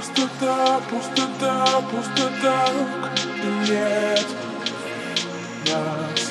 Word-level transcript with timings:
пустота, 0.00 0.80
пустота, 0.90 1.66
пустота 1.90 2.66
И 3.36 3.70
нет 3.70 4.26
нас 5.66 6.30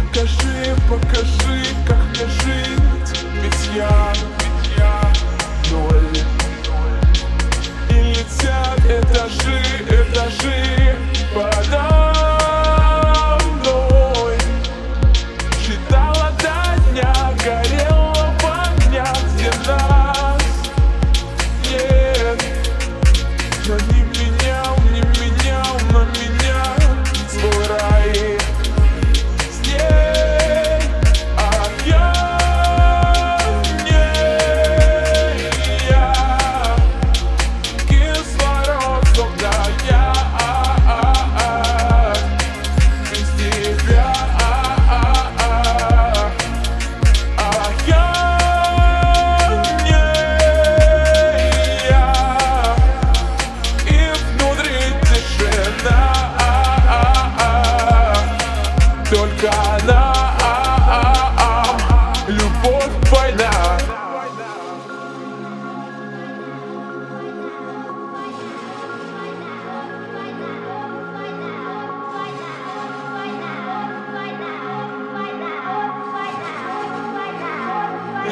покажи, 0.00 0.74
покажи. 0.88 1.47